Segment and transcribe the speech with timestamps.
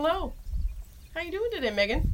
[0.00, 0.32] Hello.
[1.12, 2.08] How are you doing today, Megan?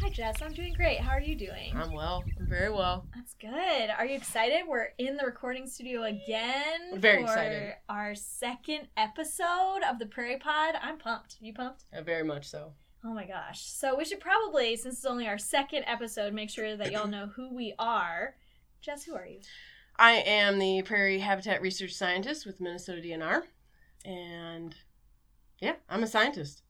[0.00, 0.42] Hi, Jess.
[0.42, 0.98] I'm doing great.
[0.98, 1.72] How are you doing?
[1.72, 2.24] I'm well.
[2.36, 3.06] I'm very well.
[3.14, 3.90] That's good.
[3.96, 4.62] Are you excited?
[4.66, 6.98] We're in the recording studio again.
[6.98, 7.74] Very for excited.
[7.88, 10.74] Our second episode of the Prairie Pod.
[10.82, 11.36] I'm pumped.
[11.40, 11.84] You pumped?
[11.96, 12.72] Uh, very much so.
[13.04, 13.60] Oh my gosh.
[13.60, 17.30] So we should probably, since it's only our second episode, make sure that y'all know
[17.36, 18.34] who we are.
[18.80, 19.38] Jess, who are you?
[19.96, 23.42] I am the Prairie Habitat Research Scientist with Minnesota DNR.
[24.04, 24.74] And
[25.60, 26.62] yeah, I'm a scientist.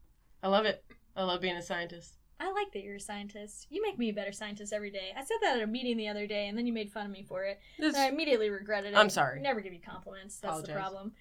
[0.42, 0.84] I love it.
[1.16, 2.16] I love being a scientist.
[2.41, 3.69] I like that you're a scientist.
[3.70, 5.12] You make me a better scientist every day.
[5.16, 7.12] I said that at a meeting the other day, and then you made fun of
[7.12, 7.60] me for it.
[7.78, 8.97] This, I immediately regretted it.
[8.97, 9.41] I'm sorry.
[9.41, 10.38] Never give you compliments.
[10.41, 11.12] That's the problem.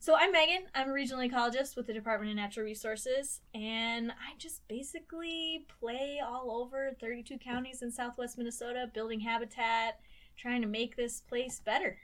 [0.00, 0.64] So I'm Megan.
[0.74, 6.20] I'm a regional ecologist with the Department of Natural Resources, and I just basically play
[6.22, 10.00] all over 32 counties in southwest Minnesota, building habitat,
[10.36, 11.98] trying to make this place better.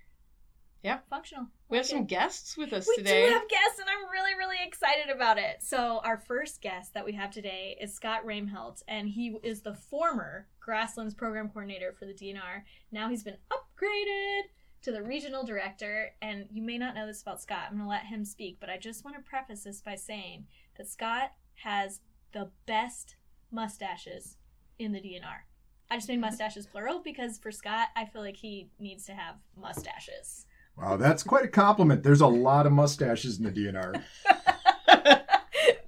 [0.82, 0.98] Yeah.
[1.10, 1.46] Functional.
[1.68, 3.22] we have some guests with us We today.
[3.22, 5.62] We do have guests, and I'm really, really excited about it.
[5.62, 9.74] So, our first guest that we have today is Scott Roemhildt, and he is the
[9.74, 12.62] former Grasslands Program Coordinator for the DNR.
[12.90, 14.42] Now he's been upgraded
[14.82, 17.66] to the Regional Director, and you may not know this about Scott.
[17.68, 20.46] I'm going to let him speak, but I just want to preface this by saying
[20.78, 22.00] that Scott has
[22.32, 23.16] the best
[23.50, 24.36] mustaches
[24.78, 25.44] in the DNR.
[25.90, 29.36] I just made mustaches plural because for Scott, I feel like he needs to have
[29.60, 30.46] mustaches.
[30.80, 32.02] Wow, that's quite a compliment.
[32.02, 34.02] There's a lot of mustaches in the DNR.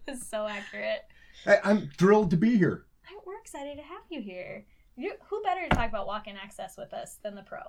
[0.06, 1.00] it's so accurate.
[1.46, 2.84] I, I'm thrilled to be here.
[3.08, 4.64] I- We're excited to have you here.
[4.96, 7.60] You, who better to talk about walk-in access with us than the pro?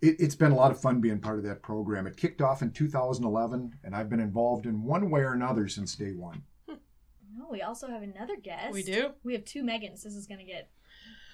[0.00, 2.06] It, it's been a lot of fun being part of that program.
[2.06, 5.96] It kicked off in 2011, and I've been involved in one way or another since
[5.96, 6.42] day one.
[6.68, 8.72] No, we also have another guest.
[8.72, 9.10] we do.
[9.24, 10.02] We have two Megans.
[10.02, 10.70] This is gonna get,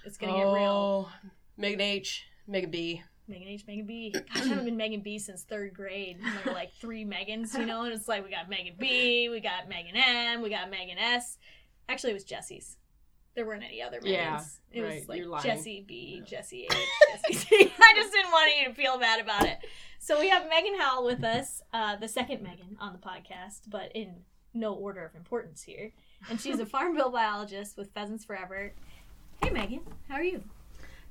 [0.06, 1.08] it's gonna get real.
[1.10, 1.12] Oh,
[1.58, 3.02] Megan H, Megan B.
[3.26, 4.10] Megan H, Megan B.
[4.10, 6.16] Gosh, I haven't been Megan B since third grade.
[6.16, 9.28] And there were like three Megans, you know, and it's like we got Megan B,
[9.30, 11.38] we got Megan M, we got Megan S.
[11.88, 12.76] Actually, it was Jesse's.
[13.34, 14.06] There weren't any other Megans.
[14.12, 14.40] Yeah,
[14.72, 15.44] it was right, like you're lying.
[15.44, 16.72] Jesse B, Jesse H,
[17.28, 17.72] Jesse C.
[17.80, 19.58] I just didn't want you to feel bad about it.
[19.98, 23.90] So we have Megan Howell with us, uh, the second Megan on the podcast, but
[23.94, 24.16] in
[24.52, 25.92] no order of importance here.
[26.30, 28.72] And she's a farm bill biologist with Pheasants Forever.
[29.42, 30.42] Hey, Megan, how are you?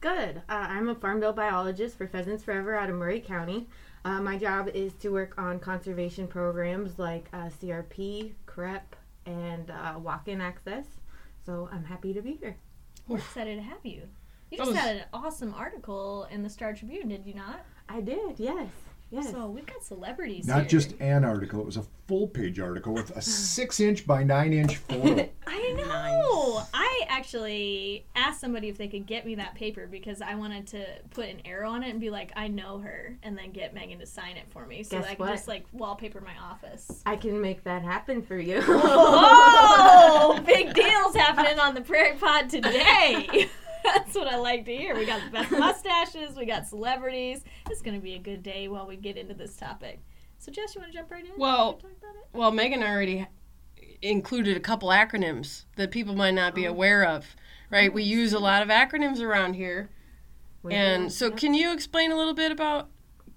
[0.03, 0.41] Good.
[0.49, 3.69] Uh, I'm a farm bill biologist for Pheasants Forever out of Murray County.
[4.03, 8.81] Uh, my job is to work on conservation programs like uh, CRP, CREP,
[9.25, 10.83] and uh, walk-in access.
[11.45, 12.57] So I'm happy to be here.
[13.07, 14.01] We're excited to have you.
[14.51, 17.65] You That just was- had an awesome article in the Star Tribune, did you not?
[17.87, 18.67] I did, yes,
[19.13, 19.31] yes.
[19.31, 20.69] So we've got celebrities Not here.
[20.69, 24.53] just an article, it was a full page article with a six inch by nine
[24.53, 25.29] inch photo.
[25.47, 26.63] I know.
[26.73, 30.85] I actually asked somebody if they could get me that paper because I wanted to
[31.11, 33.99] put an arrow on it and be like, I know her, and then get Megan
[33.99, 35.31] to sign it for me so Guess that I could what?
[35.31, 37.01] just like wallpaper my office.
[37.05, 38.61] I can make that happen for you.
[38.65, 43.49] Oh, big deals happening on the Prairie Pod today.
[43.83, 44.95] That's what I like to hear.
[44.95, 47.43] We got the best mustaches, we got celebrities.
[47.69, 49.99] It's going to be a good day while we get into this topic.
[50.37, 51.31] So, Jess, you want to jump right in?
[51.37, 52.27] Well- Talk about it?
[52.37, 53.27] Well, Megan already
[54.01, 56.55] included a couple acronyms that people might not Oh.
[56.55, 57.35] be aware of,
[57.69, 57.93] right?
[57.93, 59.89] We oh, use a lot of acronyms around here.
[60.69, 62.89] And so, can you explain a little bit about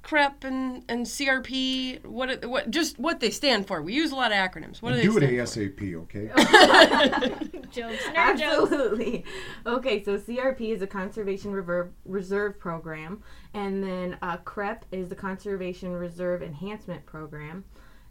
[0.06, 2.04] CREP and, and CRP?
[2.04, 3.82] What what just what they stand for?
[3.82, 4.80] We use a lot of acronyms.
[4.80, 6.28] What do they Do it stand ASAP, okay?
[7.72, 8.72] Jokes, nerd jokes.
[8.72, 9.24] Absolutely.
[9.66, 15.16] Okay, so CRP is a conservation reserve, reserve program, and then uh, CREP is the
[15.16, 17.64] conservation reserve enhancement program,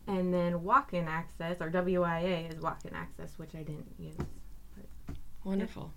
[0.06, 4.16] and then walk-in access or WIA is walk-in access, which I didn't use.
[4.18, 5.16] for?
[5.46, 5.94] Wonderful,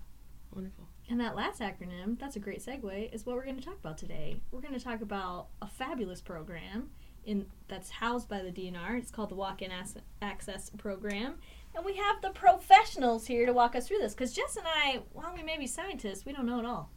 [0.55, 0.87] wonderful.
[1.09, 3.97] And that last acronym, that's a great segue, is what we're going to talk about
[3.97, 4.41] today.
[4.51, 6.91] We're going to talk about a fabulous program
[7.25, 8.97] in that's housed by the DNR.
[8.99, 11.35] It's called the Walk-in Ass- Access Program.
[11.75, 14.13] And we have the professionals here to walk us through this.
[14.13, 16.91] Because Jess and I, while we may be scientists, we don't know it all.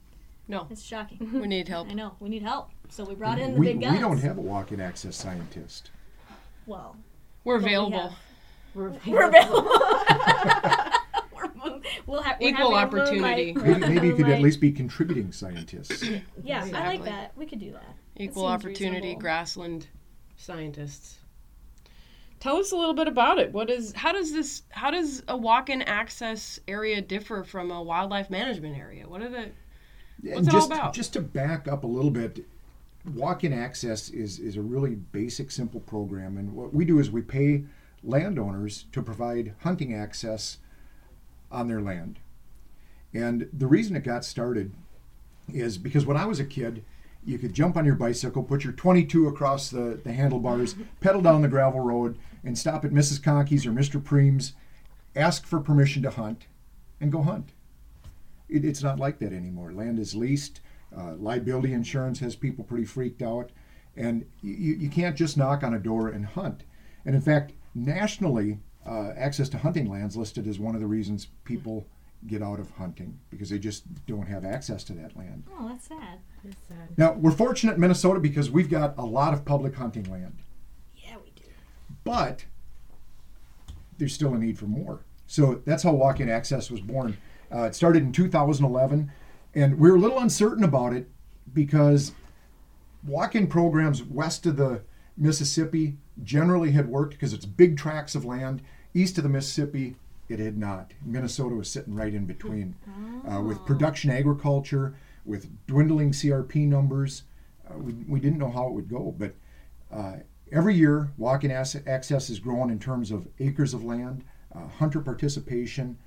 [0.46, 0.66] No.
[0.70, 1.30] It's shocking.
[1.40, 1.88] We need help.
[1.88, 2.14] I know.
[2.20, 2.68] We need help.
[2.90, 3.94] So we brought in the we, big guns.
[3.94, 5.90] we don't have a walk in access scientist.
[6.66, 6.96] Well,
[7.44, 8.08] We're we available.
[8.10, 8.18] have-
[8.74, 9.70] We're we're available.
[12.12, 13.52] we're, mo- we'll have Equal opportunity.
[13.52, 16.04] Maybe, maybe you could at least be contributing scientists.
[16.42, 17.32] Yeah, I like that.
[17.36, 17.96] We could do that.
[18.16, 19.20] Equal seems opportunity reasonable.
[19.20, 19.86] grassland
[20.36, 21.18] scientists.
[22.40, 23.52] Tell us a little bit about it.
[23.52, 28.30] What is how does this how does a walk-in access area differ from a wildlife
[28.30, 29.08] management area?
[29.08, 29.50] What are the
[30.22, 30.94] What's and it all just, about?
[30.94, 32.44] Just to back up a little bit,
[33.14, 36.36] walk-in access is, is a really basic, simple program.
[36.36, 37.64] And what we do is we pay
[38.04, 40.58] landowners to provide hunting access
[41.52, 42.18] on their land.
[43.14, 44.72] And the reason it got started
[45.52, 46.84] is because when I was a kid,
[47.24, 51.42] you could jump on your bicycle, put your 22 across the, the handlebars, pedal down
[51.42, 53.20] the gravel road, and stop at Mrs.
[53.20, 54.02] Conkey's or Mr.
[54.02, 54.54] Preem's
[55.14, 56.46] ask for permission to hunt,
[57.00, 57.50] and go hunt.
[58.48, 59.72] It, it's not like that anymore.
[59.72, 60.60] Land is leased.
[60.96, 63.50] Uh, liability insurance has people pretty freaked out,
[63.96, 66.64] and you, you can't just knock on a door and hunt.
[67.04, 71.26] And in fact, nationally, uh, access to hunting lands listed as one of the reasons
[71.44, 71.86] people
[72.26, 75.44] get out of hunting because they just don't have access to that land.
[75.58, 76.18] Oh, that's sad.
[76.44, 76.88] It's sad.
[76.96, 80.38] Now, we're fortunate in Minnesota because we've got a lot of public hunting land,
[80.96, 81.48] Yeah, we do.
[82.04, 82.44] but
[83.98, 85.00] there's still a need for more.
[85.26, 87.16] So that's how walk in access was born.
[87.52, 89.10] Uh, it started in 2011,
[89.54, 91.08] and we were a little uncertain about it
[91.52, 92.12] because
[93.04, 94.82] walk in programs west of the
[95.16, 98.62] Mississippi generally had worked because it's big tracts of land.
[98.94, 99.96] East of the Mississippi,
[100.28, 100.92] it had not.
[101.04, 102.74] Minnesota was sitting right in between
[103.30, 104.94] uh, with production agriculture,
[105.24, 107.24] with dwindling CRP numbers.
[107.68, 109.34] Uh, we, we didn't know how it would go, but
[109.92, 110.16] uh,
[110.50, 114.24] every year, walk-in access is growing in terms of acres of land,
[114.54, 115.98] uh, hunter participation,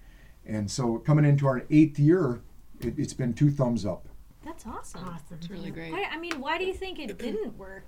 [0.46, 2.42] and so coming into our eighth year,
[2.81, 4.07] it, it's been two thumbs up.
[4.44, 5.02] That's awesome.
[5.06, 5.38] Awesome.
[5.38, 5.92] It's really great.
[5.92, 7.88] Why, I mean, why do you think it didn't work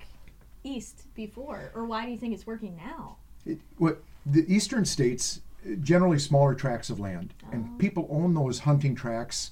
[0.68, 3.18] east before, or why do you think it's working now?
[3.46, 5.42] It, what the eastern states
[5.82, 9.52] generally smaller tracts of land, and people own those hunting tracts,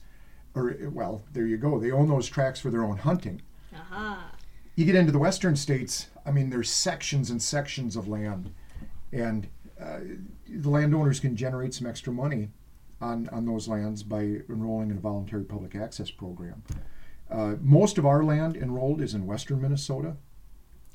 [0.53, 1.79] or well, there you go.
[1.79, 3.41] They own those tracts for their own hunting.
[3.75, 4.31] Aha.
[4.75, 8.51] you get into the western states i mean there's sections and sections of land
[9.11, 9.47] and
[9.81, 9.99] uh,
[10.47, 12.49] the landowners can generate some extra money
[13.01, 16.63] on, on those lands by enrolling in a voluntary public access program
[17.29, 20.15] uh, most of our land enrolled is in western minnesota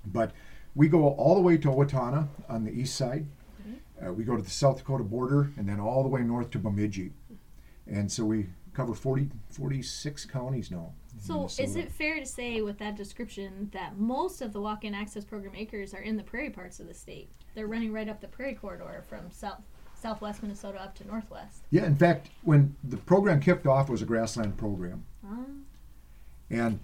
[0.04, 0.32] but
[0.74, 3.26] we go all the way to owatonna on the east side
[4.04, 6.58] uh, we go to the south dakota border and then all the way north to
[6.58, 7.12] bemidji
[7.86, 12.62] and so we cover 40, 46 counties now in So, is it fair to say,
[12.62, 16.50] with that description, that most of the walk-in access program acres are in the prairie
[16.50, 17.30] parts of the state?
[17.54, 19.60] They're running right up the prairie corridor from south
[20.00, 21.64] southwest Minnesota up to northwest.
[21.70, 25.04] Yeah, in fact, when the program kicked off, it was a grassland program.
[25.22, 25.44] Ah.
[26.48, 26.80] And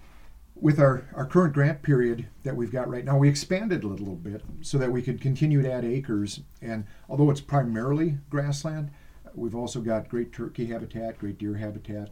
[0.61, 4.15] with our, our current grant period that we've got right now, we expanded a little
[4.15, 6.41] bit so that we could continue to add acres.
[6.61, 8.91] And although it's primarily grassland,
[9.35, 12.09] we've also got great turkey habitat, great deer habitat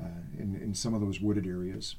[0.00, 0.06] uh,
[0.38, 1.96] in, in some of those wooded areas.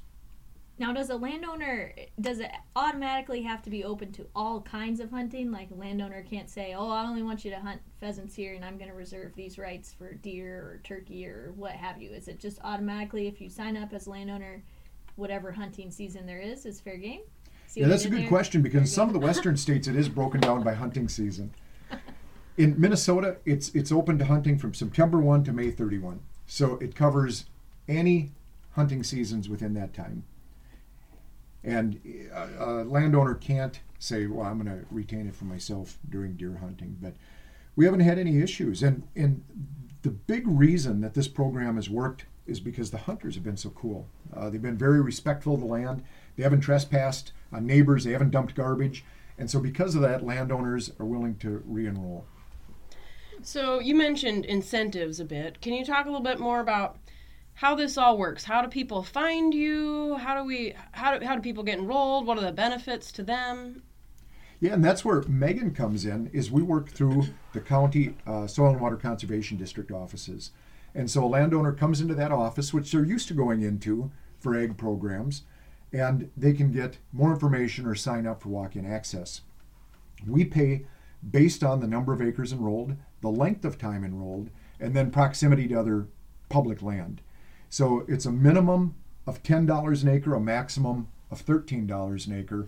[0.78, 5.10] Now, does a landowner does it automatically have to be open to all kinds of
[5.10, 5.50] hunting?
[5.50, 8.66] Like a landowner can't say, "Oh, I only want you to hunt pheasants here, and
[8.66, 12.28] I'm going to reserve these rights for deer or turkey or what have you." Is
[12.28, 14.64] it just automatically if you sign up as landowner,
[15.16, 17.22] whatever hunting season there is is fair game?
[17.68, 18.28] See Yeah, that's a good there?
[18.28, 21.54] question because in some of the western states it is broken down by hunting season.
[22.58, 26.22] In Minnesota, it's it's open to hunting from September 1 to May 31.
[26.48, 27.46] So it covers
[27.88, 28.32] any
[28.72, 30.24] hunting seasons within that time.
[31.64, 32.00] And
[32.34, 36.58] a, a landowner can't say, "Well, I'm going to retain it for myself during deer
[36.62, 37.16] hunting." But
[37.76, 39.44] we haven't had any issues, and and
[40.04, 43.70] the big reason that this program has worked is because the hunters have been so
[43.72, 44.08] cool.
[44.36, 46.04] Uh, they've been very respectful of the land.
[46.36, 48.04] They haven't trespassed on neighbors.
[48.04, 49.04] They haven't dumped garbage,
[49.38, 52.26] and so because of that, landowners are willing to re-enroll.
[53.42, 55.62] So you mentioned incentives a bit.
[55.62, 56.98] Can you talk a little bit more about
[57.56, 58.44] how this all works?
[58.44, 60.16] How do people find you?
[60.16, 62.26] How do we how do, how do people get enrolled?
[62.26, 63.84] What are the benefits to them?
[64.60, 66.30] Yeah, and that's where Megan comes in.
[66.34, 70.52] Is we work through the county uh, soil and water conservation district offices,
[70.96, 74.58] and so a landowner comes into that office, which they're used to going into for
[74.58, 75.44] ag programs,
[75.92, 79.42] and they can get more information or sign up for walk-in access.
[80.26, 80.86] We pay
[81.30, 84.50] based on the number of acres enrolled, the length of time enrolled,
[84.80, 86.08] and then proximity to other
[86.50, 87.22] public land.
[87.70, 88.96] So it's a minimum
[89.28, 92.68] of ten dollars an acre, a maximum of thirteen dollars an acre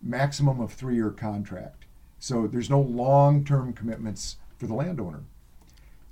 [0.00, 1.86] maximum of three year contract.
[2.18, 5.24] So there's no long term commitments for the landowner.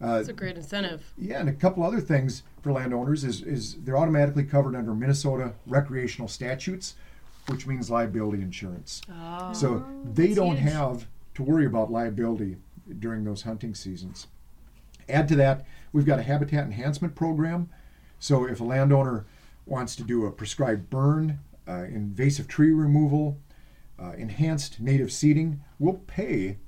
[0.02, 1.12] Uh, That's a great incentive.
[1.16, 5.52] yeah, and a couple other things for landowners is, is they're automatically covered under Minnesota
[5.66, 6.96] recreational statutes,
[7.46, 9.00] which means liability insurance.
[9.10, 9.52] Oh.
[9.52, 10.72] So they don't huge.
[10.72, 12.56] have to worry about liability
[12.98, 14.26] during those hunting seasons.
[15.08, 17.68] Add to that, we've got a habitat enhancement program.
[18.18, 19.24] So if a landowner
[19.66, 23.38] wants to do a prescribed burn, uh, invasive tree removal,
[24.00, 26.58] uh, enhanced native seeding, we'll pay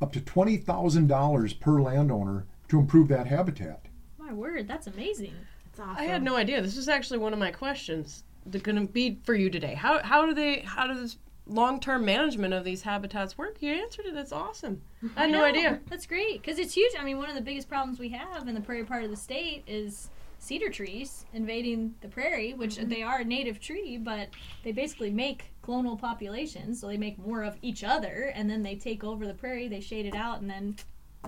[0.00, 3.86] up to $20,000 per landowner to improve that habitat.
[4.18, 5.34] My word, that's amazing.
[5.66, 5.96] It's awesome.
[5.96, 6.62] I had no idea.
[6.62, 8.24] This is actually one of my questions.
[8.46, 9.74] They're going to be for you today.
[9.74, 13.56] How how do they how does long term management of these habitats work?
[13.60, 14.14] You answered it.
[14.14, 14.80] That's awesome.
[15.16, 15.80] I had no idea.
[15.88, 16.92] That's great because it's huge.
[16.98, 19.16] I mean, one of the biggest problems we have in the prairie part of the
[19.16, 22.88] state is cedar trees invading the prairie, which Mm-hmm.
[22.90, 24.28] they are a native tree, but
[24.62, 26.80] they basically make clonal populations.
[26.80, 29.68] So they make more of each other, and then they take over the prairie.
[29.68, 30.76] They shade it out, and then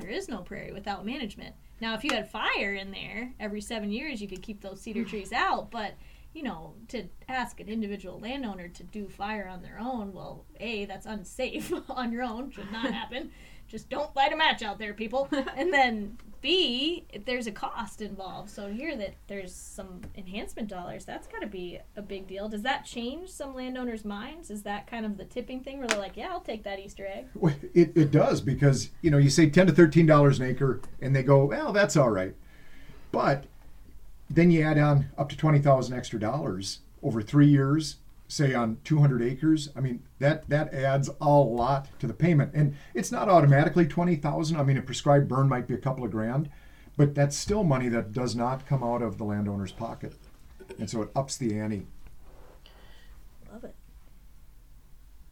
[0.01, 1.55] there is no prairie without management.
[1.81, 5.05] Now, if you had fire in there every seven years, you could keep those cedar
[5.09, 5.71] trees out.
[5.71, 5.95] But
[6.37, 10.85] you know, to ask an individual landowner to do fire on their own, well, a
[10.85, 13.31] that's unsafe on your own, should not happen.
[13.69, 15.29] Just don't light a match out there, people.
[15.57, 18.51] and then B, there's a cost involved.
[18.51, 22.49] So to hear that there's some enhancement dollars, that's got to be a big deal.
[22.49, 24.51] Does that change some landowners' minds?
[24.51, 27.07] Is that kind of the tipping thing where they're like, yeah, I'll take that Easter
[27.07, 27.27] egg?
[27.35, 30.81] Well, It, it does because you know you say ten to thirteen dollars an acre,
[31.01, 32.35] and they go, well, that's all right.
[33.11, 33.45] But
[34.31, 37.97] then you add on up to twenty thousand extra dollars over three years,
[38.29, 39.71] say on two hundred acres.
[39.77, 44.17] I mean that that adds a lot to the payment, and it's not automatically twenty
[44.17, 44.57] thousand.
[44.59, 46.51] I mean a prescribed burn might be a couple of grand,
[46.97, 50.15] but that's still money that does not come out of the landowner's pocket,
[50.79, 51.87] and so it ups the ante.
[53.53, 53.75] Love it.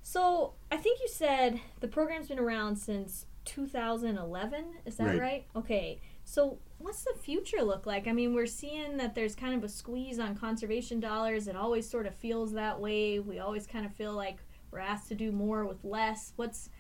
[0.03, 4.65] So I think you said the program's been around since 2011.
[4.87, 5.21] Is that Right.
[5.21, 5.47] right?
[5.57, 6.01] Okay.
[6.25, 8.07] So what's the future look like?
[8.09, 11.49] I mean, we're seeing that there's kind of a squeeze on conservation dollars.
[11.49, 13.19] It always sort of feels that way.
[13.19, 14.39] We always kind of feel like
[14.71, 16.33] we're asked to do more with less.
[16.37, 16.71] What's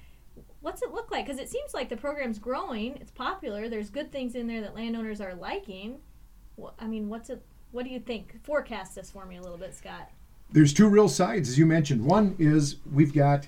[0.60, 1.26] what's it look like?
[1.26, 2.96] Because it seems like the program's growing.
[2.96, 3.68] It's popular.
[3.68, 5.98] There's good things in there that landowners are liking.
[6.56, 7.42] What, I mean, what's it?
[7.70, 8.42] What do you think?
[8.44, 10.10] Forecast this for me a little bit, Scott.
[10.50, 12.04] there's two real sides, as you mentioned.
[12.04, 13.46] One is we've got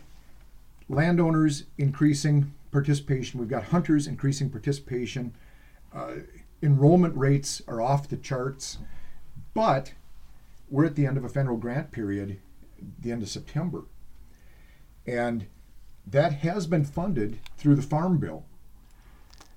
[0.89, 5.35] landowners increasing participation, we've got hunters increasing participation.
[5.97, 6.17] Uh,
[6.63, 8.79] enrollment rates are off the charts,
[9.55, 9.95] but
[10.69, 12.39] we're at the end of a federal grant period,
[13.01, 13.85] the end of September.
[15.07, 15.47] And
[16.07, 18.45] that has been funded through the Farm Bill.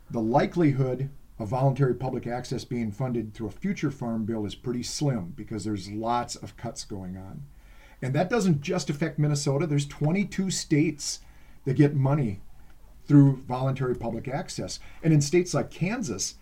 [0.10, 4.84] The likelihood of voluntary public access being funded through a future farm bill is pretty
[4.84, 7.43] slim because there's lots of cuts going on.
[8.01, 9.67] And that doesn't just affect Minnesota.
[9.67, 11.19] There's 22 states
[11.65, 12.41] that get money
[13.10, 14.80] through voluntary public access.
[15.04, 16.36] And in states like Kansas,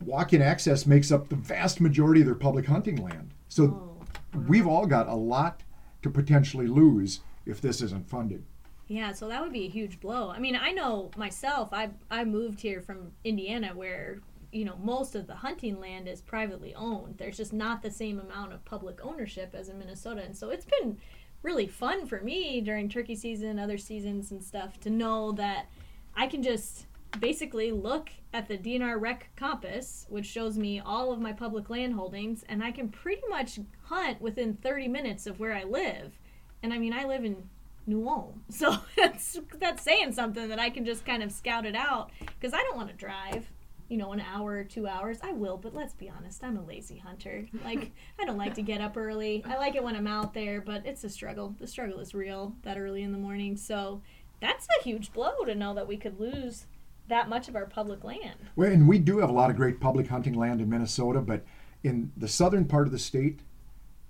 [0.00, 3.32] walk-in access makes up the vast majority of their public hunting land.
[3.48, 5.60] So oh, we've all got a lot
[6.02, 8.42] to potentially lose if this isn't funded.
[8.88, 10.30] Yeah, so that would be a huge blow.
[10.30, 11.68] I mean, I know myself.
[11.72, 14.18] I I moved here from Indiana, where
[14.50, 17.16] you know most of the hunting land is privately owned.
[17.18, 20.66] There's just not the same amount of public ownership as in Minnesota, and so it's
[20.80, 20.98] been
[21.42, 25.66] really fun for me during turkey season, other seasons and stuff to know that
[26.16, 26.86] I can just
[27.20, 31.94] basically look at the DNR Rec Compass, which shows me all of my public land
[31.94, 36.18] holdings, and I can pretty much hunt within 30 minutes of where I live.
[36.62, 37.48] And I mean, I live in
[37.86, 41.74] New Ulm, so that's that's saying something that I can just kind of scout it
[41.74, 43.50] out because I don't want to drive.
[43.88, 45.18] You know, an hour or two hours.
[45.22, 47.46] I will, but let's be honest, I'm a lazy hunter.
[47.62, 49.44] Like, I don't like to get up early.
[49.46, 51.54] I like it when I'm out there, but it's a struggle.
[51.58, 53.54] The struggle is real that early in the morning.
[53.54, 54.00] So,
[54.42, 56.66] that's a huge blow to know that we could lose
[57.08, 58.38] that much of our public land.
[58.56, 61.44] Well, and we do have a lot of great public hunting land in Minnesota, but
[61.84, 63.40] in the southern part of the state,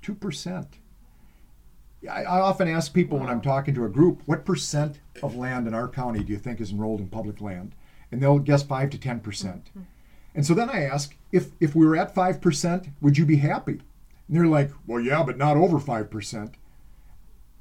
[0.02, 0.66] 2%.
[2.10, 5.68] I, I often ask people when I'm talking to a group, what percent of land
[5.68, 7.74] in our county do you think is enrolled in public land?
[8.10, 9.22] And they'll guess 5 to 10%.
[9.22, 9.82] percent mm-hmm.
[10.34, 13.72] And so then I ask, if, if we were at 5%, would you be happy?
[13.72, 16.52] And they're like, well, yeah, but not over 5%.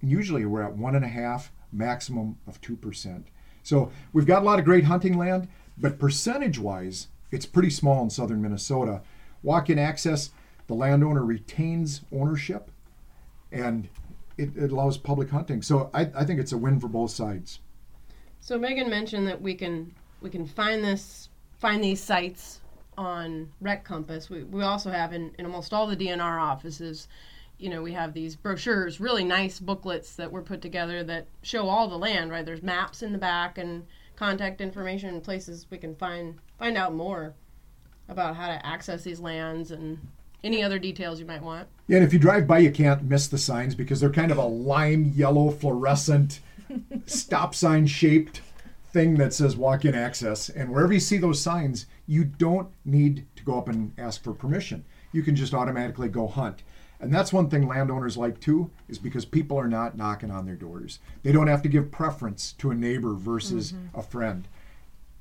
[0.02, 3.24] And usually we're at one and a half, maximum of 2%.
[3.64, 5.48] So we've got a lot of great hunting land,
[5.78, 9.02] but percentage wise, it's pretty small in southern Minnesota.
[9.44, 10.32] Walk in access,
[10.68, 12.72] the landowner retains ownership
[13.52, 13.90] and
[14.38, 15.62] it, it allows public hunting.
[15.62, 17.60] So I, I think it's a win for both sides.
[18.40, 22.62] So Megan mentioned that we can we can find this find these sites
[22.98, 24.30] on Rec Compass.
[24.30, 27.08] We, we also have in, in almost all the DNR offices,
[27.62, 31.70] you know, we have these brochures, really nice booklets that were put together that show
[31.70, 32.46] all the land, right?
[32.46, 36.94] There's maps in the back and contact information and places we can find find out
[36.94, 37.34] more
[38.10, 40.00] about how to access these lands and
[40.44, 41.68] any other details you might want.
[41.88, 44.38] Yeah, and if you drive by, you can't miss the signs because they're kind of
[44.38, 46.40] a lime yellow fluorescent
[47.06, 48.42] stop sign shaped
[48.92, 50.50] thing that says walk in access.
[50.50, 54.34] And wherever you see those signs, you don't need to go up and ask for
[54.34, 54.84] permission.
[55.12, 56.64] You can just automatically go hunt.
[57.02, 60.56] And that's one thing landowners like too, is because people are not knocking on their
[60.56, 61.00] doors.
[61.24, 64.48] They don't have to give preference to a neighbor versus a friend.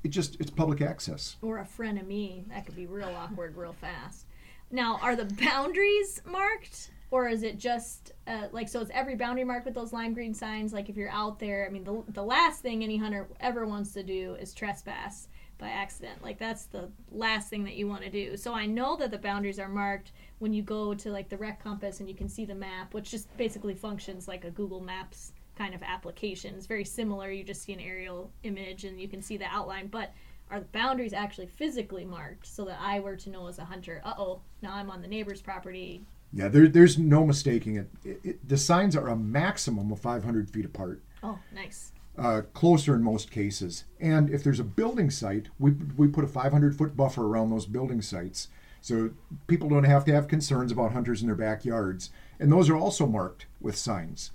[0.03, 1.35] It just it's public access.
[1.41, 2.45] or a friend of me.
[2.49, 4.25] That could be real awkward real fast.
[4.71, 6.91] Now, are the boundaries marked?
[7.11, 8.79] Or is it just uh, like so?
[8.79, 10.71] Is every boundary marked with those lime green signs?
[10.71, 13.91] Like if you're out there, I mean, the, the last thing any hunter ever wants
[13.93, 16.23] to do is trespass by accident.
[16.23, 18.37] Like that's the last thing that you want to do.
[18.37, 21.63] So I know that the boundaries are marked when you go to like the rec
[21.63, 25.33] compass and you can see the map, which just basically functions like a Google Maps
[25.55, 26.55] kind of application.
[26.55, 27.29] It's very similar.
[27.29, 29.85] You just see an aerial image and you can see the outline.
[29.87, 30.11] But
[30.49, 34.01] are the boundaries actually physically marked so that I were to know as a hunter,
[34.03, 36.01] uh oh, now I'm on the neighbor's property.
[36.33, 37.89] Yeah, there, there's no mistaking it.
[38.03, 38.49] It, it.
[38.49, 41.91] The signs are a maximum of 500 feet apart, Oh, nice.
[42.17, 43.83] uh, closer in most cases.
[43.99, 47.65] And if there's a building site, we, we put a 500 foot buffer around those
[47.67, 48.47] building sites.
[48.81, 49.11] So
[49.47, 52.09] people don't have to have concerns about hunters in their backyards.
[52.39, 54.31] And those are also marked with signs.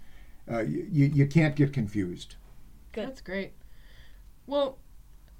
[0.51, 2.37] Uh, you, you can't get confused.
[2.93, 3.09] Good.
[3.09, 3.53] That's great.
[4.47, 4.79] Well,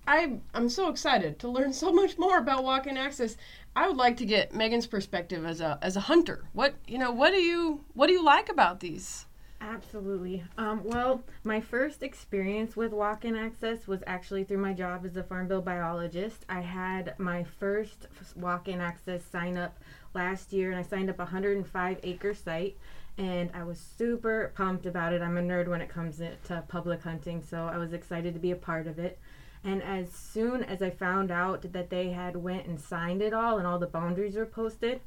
[0.09, 3.37] I I'm so excited to learn so much more about walk-in access.
[3.75, 6.45] I would like to get Megan's perspective as a as a hunter.
[6.53, 9.27] What you know, what do you what do you like about these?
[9.61, 10.45] Absolutely.
[10.59, 15.17] Um, well, my first experience with walk in access was actually through my job as
[15.17, 16.45] a farm bill biologist.
[16.49, 19.79] I had my first walk in access sign up
[20.15, 22.77] last year, and I signed up a 105 acre site,
[23.17, 25.23] and I was super pumped about it.
[25.23, 28.51] I'm a nerd when it comes to public hunting, so I was excited to be
[28.51, 29.19] a part of it.
[29.65, 33.59] And as soon as I found out that they had went and signed it all
[33.59, 35.01] and all the boundaries were posted,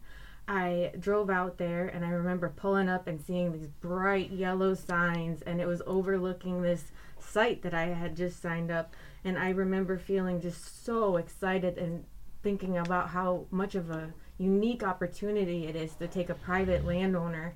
[0.49, 5.43] I drove out there and I remember pulling up and seeing these bright yellow signs
[5.43, 6.85] and it was overlooking this
[7.19, 12.03] site that I had just signed up and I remember feeling just so excited and
[12.41, 17.53] thinking about how much of a unique opportunity it is to take a private landowner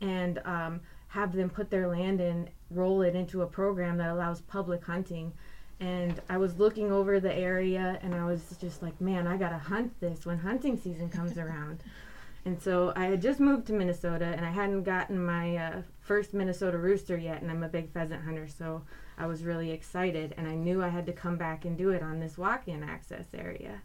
[0.00, 4.40] and um, have them put their land in, roll it into a program that allows
[4.42, 5.32] public hunting
[5.80, 9.58] and I was looking over the area and I was just like, man, I gotta
[9.58, 11.82] hunt this when hunting season comes around.
[12.46, 16.32] And so I had just moved to Minnesota and I hadn't gotten my uh, first
[16.32, 18.82] Minnesota rooster yet, and I'm a big pheasant hunter, so
[19.18, 22.04] I was really excited and I knew I had to come back and do it
[22.04, 23.82] on this walk in access area.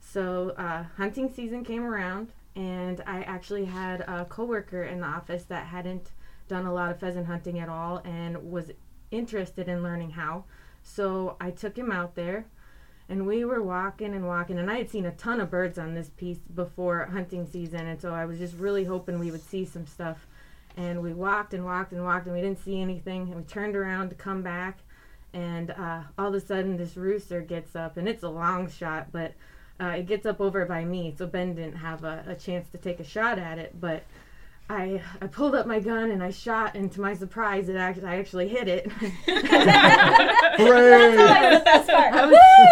[0.00, 5.44] So uh, hunting season came around, and I actually had a coworker in the office
[5.44, 6.10] that hadn't
[6.48, 8.72] done a lot of pheasant hunting at all and was
[9.12, 10.44] interested in learning how.
[10.82, 12.46] So I took him out there
[13.08, 15.94] and we were walking and walking and I had seen a ton of birds on
[15.94, 19.64] this piece before hunting season and so I was just really hoping we would see
[19.64, 20.26] some stuff.
[20.76, 23.76] And we walked and walked and walked and we didn't see anything and we turned
[23.76, 24.78] around to come back
[25.32, 29.08] and uh, all of a sudden this rooster gets up and it's a long shot
[29.12, 29.34] but
[29.80, 32.78] uh, it gets up over by me so Ben didn't have a, a chance to
[32.78, 34.04] take a shot at it but
[34.68, 38.06] I I pulled up my gun and I shot, and to my surprise, it actually
[38.06, 38.90] I actually hit it.
[40.56, 41.16] Hooray!
[41.92, 42.26] I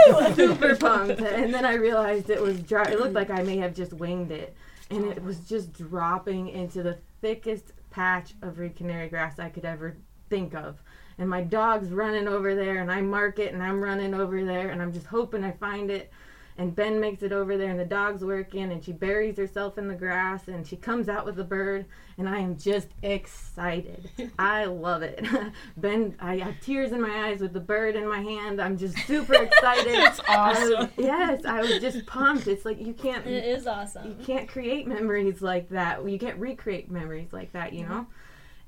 [0.09, 2.85] was super pumped, and then I realized it was dry.
[2.85, 4.57] It looked like I may have just winged it,
[4.90, 9.66] and it was just dropping into the thickest patch of reed canary grass I could
[9.66, 9.96] ever
[10.31, 10.83] think of.
[11.18, 14.70] And my dog's running over there, and I mark it, and I'm running over there,
[14.70, 16.11] and I'm just hoping I find it
[16.58, 19.88] and Ben makes it over there and the dog's working and she buries herself in
[19.88, 21.86] the grass and she comes out with the bird
[22.18, 24.10] and I am just excited.
[24.38, 25.24] I love it.
[25.76, 28.60] Ben, I have tears in my eyes with the bird in my hand.
[28.60, 29.86] I'm just super excited.
[30.12, 30.74] It's awesome.
[30.76, 32.46] I was- yes, I was just pumped.
[32.46, 34.06] It's like you can't It is awesome.
[34.08, 36.06] you can't create memories like that.
[36.08, 38.06] You can't recreate memories like that, you know.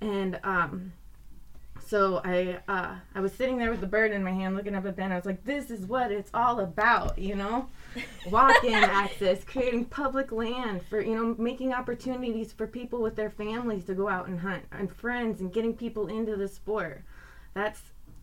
[0.01, 0.93] And um,
[1.87, 4.87] so I uh, I was sitting there with the bird in my hand, looking up
[4.87, 5.13] at Ben.
[5.13, 7.69] I was like, "This is what it's all about," you know.
[8.31, 13.85] Walk-in access, creating public land for you know, making opportunities for people with their families
[13.85, 17.03] to go out and hunt, and friends, and getting people into the sport.
[17.55, 17.81] That's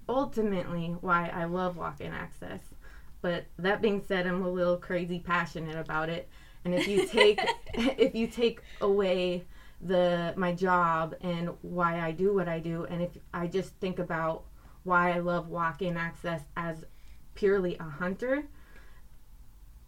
[0.09, 2.59] ultimately why I love walk-in access.
[3.21, 6.27] But that being said, I'm a little crazy passionate about it.
[6.65, 7.39] And if you take
[7.73, 9.45] if you take away
[9.83, 13.99] the my job and why I do what I do, and if I just think
[13.99, 14.43] about
[14.83, 16.85] why I love walk-in access as
[17.35, 18.43] purely a hunter,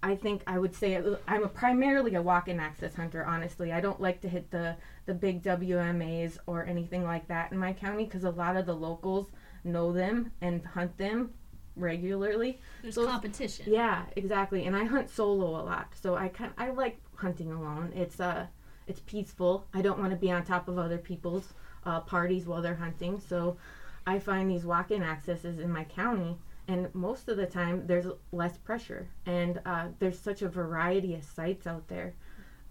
[0.02, 3.26] I think I would say I'm a primarily a walk-in access hunter.
[3.26, 4.76] Honestly, I don't like to hit the
[5.06, 8.76] the big WMAs or anything like that in my county because a lot of the
[8.76, 9.32] locals
[9.64, 11.34] know them and hunt them
[11.76, 12.60] regularly.
[12.82, 13.66] There's So- competition.
[13.72, 14.66] Yeah, exactly.
[14.66, 17.92] And I hunt solo a lot, so I kind I like hunting alone.
[17.96, 18.48] It's uh
[18.88, 19.66] it's peaceful.
[19.74, 21.54] I don't want to be on top of other people's
[21.86, 23.20] uh, parties while they're hunting.
[23.20, 23.58] So
[24.06, 28.58] I find these walk-in accesses in my county, and most of the time there's less
[28.58, 32.14] pressure, and uh, there's such a variety of sites out there.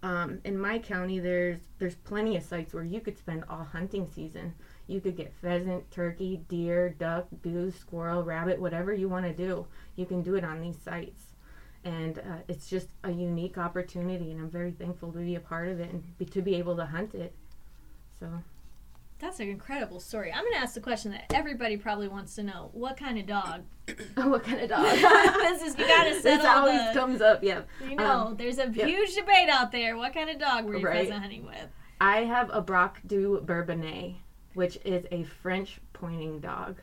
[0.03, 4.07] Um, in my county, there's there's plenty of sites where you could spend all hunting
[4.13, 4.53] season.
[4.87, 9.65] You could get pheasant, turkey, deer, duck, goose, squirrel, rabbit, whatever you want to do.
[9.95, 11.32] You can do it on these sites,
[11.85, 14.31] and uh, it's just a unique opportunity.
[14.31, 16.75] And I'm very thankful to be a part of it and be, to be able
[16.77, 17.33] to hunt it.
[18.19, 18.27] So
[19.19, 20.31] That's an incredible story.
[20.31, 22.69] I'm going to ask the question that everybody probably wants to know.
[22.73, 23.63] What kind of dog?
[24.15, 24.83] what kind of dog?
[24.95, 27.43] this is, you got to this settle always the, comes up.
[27.43, 28.85] Yeah, You know, Um, there's a yeah.
[28.85, 29.97] huge debate out there.
[29.97, 30.97] What kind of dog were you Right.
[31.05, 31.67] pheasant hunting with?
[32.01, 34.15] I have a Braque du Bourbonnais,
[34.55, 36.77] which is a French pointing dog.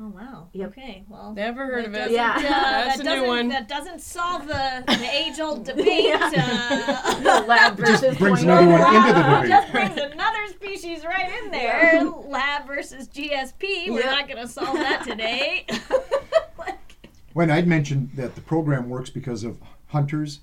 [0.00, 0.48] Oh wow.
[0.52, 0.68] Yep.
[0.68, 1.02] Okay.
[1.08, 1.32] Well.
[1.34, 2.12] Never heard of it.
[2.12, 2.34] Yeah.
[2.36, 3.48] uh, That's that a new doesn't, one.
[3.48, 6.14] That doesn't solve the, the age-old debate.
[6.14, 9.42] uh, lab versus brings point another one into the lab.
[9.42, 9.48] debate.
[9.50, 12.04] just brings another species right in there.
[12.04, 13.90] Lab versus GSP.
[13.90, 14.04] We're Yep.
[14.04, 15.66] not going to solve that today.
[17.32, 19.58] When I'd mentioned that the program works because of
[19.88, 20.40] hunters,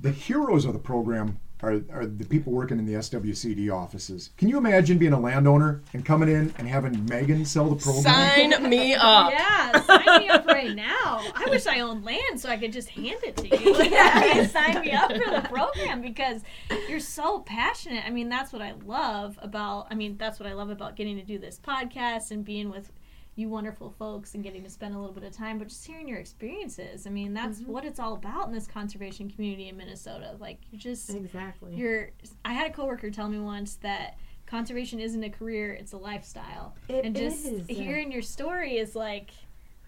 [0.00, 4.30] the heroes of the program are, are the people working in the SWCD offices.
[4.36, 8.04] Can you imagine being a landowner and coming in and having Megan sell the program?
[8.04, 9.32] Sign me up.
[9.32, 11.20] yeah, sign me up right now.
[11.34, 13.76] I wish I owned land so I could just hand it to you.
[13.88, 14.52] Yes.
[14.52, 16.42] sign me up for the program because
[16.88, 18.04] you're so passionate.
[18.06, 19.88] I mean, that's what I love about.
[19.90, 22.92] I mean, that's what I love about getting to do this podcast and being with
[23.38, 26.08] you wonderful folks and getting to spend a little bit of time, but just hearing
[26.08, 27.06] your experiences.
[27.06, 30.34] I mean, that's what it's all about in this conservation community in Minnesota.
[30.40, 31.74] Like, you're just Exactly.
[31.74, 32.10] you're
[32.44, 36.74] I had a coworker tell me once that conservation isn't a career, it's a lifestyle.
[36.88, 37.66] It and just is.
[37.68, 39.30] hearing your story is like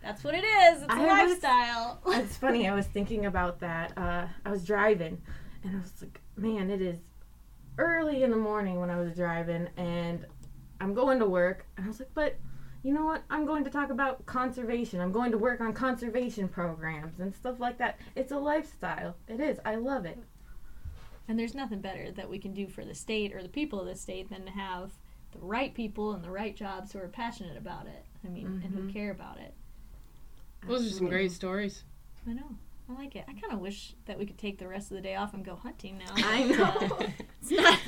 [0.01, 0.83] that's what it is.
[0.83, 2.01] It's a I was- lifestyle.
[2.23, 2.69] It's funny.
[2.69, 3.93] I was thinking about that.
[3.99, 5.21] Uh, I was driving,
[5.65, 6.99] and I was like, "Man, it is
[7.79, 10.25] early in the morning when I was driving, and
[10.81, 12.37] I'm going to work." And I was like, "But
[12.83, 13.23] you know what?
[13.31, 15.01] I'm going to talk about conservation.
[15.01, 17.99] I'm going to work on conservation programs and stuff like that.
[18.17, 19.17] It's a lifestyle.
[19.29, 19.59] It is.
[19.65, 20.19] I love it.
[21.29, 23.87] and there's nothing better that we can do for the state or the people of
[23.87, 24.93] the state than to have
[25.33, 28.05] the right people and the right jobs who are passionate about it.
[28.25, 28.93] I mean, and who Mhm.
[28.93, 29.55] care about it.
[30.67, 31.85] Those are some great stories.
[32.29, 32.57] I know.
[32.89, 33.25] I like it.
[33.29, 35.45] I kind of wish that we could take the rest of the day off and
[35.45, 36.13] go hunting now.
[36.17, 36.99] I uh, know.
[37.43, 37.79] it's not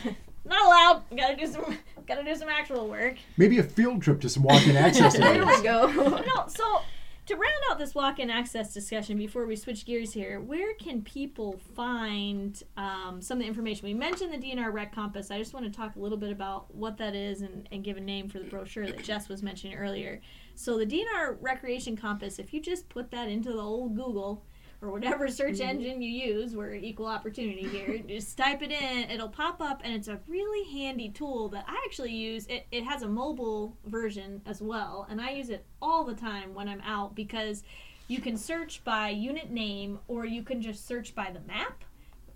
[0.44, 1.02] not allowed.
[1.16, 1.78] Gotta do some.
[2.06, 3.16] Gotta do some actual work.
[3.36, 5.86] Maybe a field trip to some walk-in access there we go.
[5.86, 6.82] no, so
[7.26, 11.60] to round out this walk-in access discussion before we switch gears here, where can people
[11.76, 13.86] find um, some of the information?
[13.86, 15.30] We mentioned the DNR Rec Compass.
[15.30, 17.96] I just want to talk a little bit about what that is and, and give
[17.96, 20.20] a name for the brochure that Jess was mentioning earlier.
[20.56, 24.44] So the DNR Recreation Compass, if you just put that into the old Google
[24.82, 25.68] or whatever search mm-hmm.
[25.68, 27.98] engine you use, we're equal opportunity here.
[28.08, 31.80] Just type it in, it'll pop up, and it's a really handy tool that I
[31.86, 32.46] actually use.
[32.48, 36.52] It, it has a mobile version as well, and I use it all the time
[36.52, 37.62] when I'm out because
[38.08, 41.84] you can search by unit name or you can just search by the map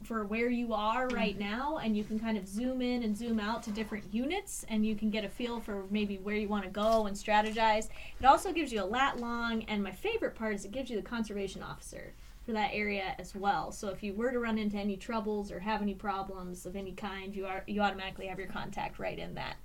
[0.05, 1.17] for where you are mm-hmm.
[1.17, 4.65] right now and you can kind of zoom in and zoom out to different units
[4.69, 7.89] and you can get a feel for maybe where you want to go and strategize
[8.21, 10.97] it also gives you a lat long and my favorite part is it gives you
[10.97, 12.13] the conservation officer
[12.47, 13.73] for that area as well.
[13.73, 16.93] So if you were to run into any troubles or have any problems of any
[16.93, 19.57] kind you are you automatically have your contact right in that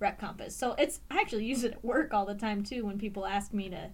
[0.00, 0.54] rec compass.
[0.54, 3.54] So it's i actually use it at work all the time too when people ask
[3.54, 3.90] me to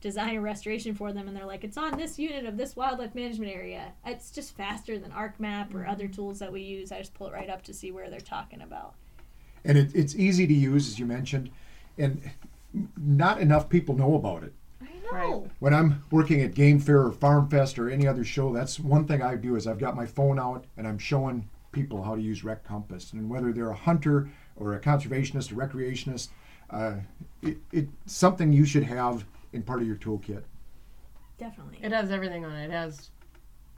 [0.00, 3.14] design a restoration for them and they're like it's on this unit of this wildlife
[3.14, 3.92] management area.
[4.04, 6.14] It's just faster than arcmap or other mm-hmm.
[6.14, 6.90] tools that we use.
[6.90, 8.94] I just pull it right up to see where they're talking about.
[9.64, 11.50] And it, it's easy to use, as you mentioned,
[11.96, 12.30] and
[12.96, 14.52] not enough people know about it.
[15.14, 18.52] I know When I'm working at Game Fair or Farm Fest or any other show,
[18.52, 22.02] that's one thing I do is I've got my phone out and I'm showing people
[22.02, 23.12] how to use Rec Compass.
[23.12, 26.28] And whether they're a hunter or a conservationist, a recreationist,
[26.70, 26.94] uh,
[27.42, 30.42] it, it's something you should have in part of your toolkit.
[31.38, 32.66] definitely It has everything on it.
[32.66, 33.10] It has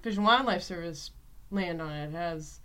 [0.02, 1.10] Fish and Wildlife Service
[1.50, 2.08] land on it.
[2.08, 2.60] It has